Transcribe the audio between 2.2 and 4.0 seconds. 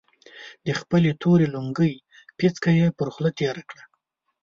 پيڅکه يې پر خوله تېره کړه.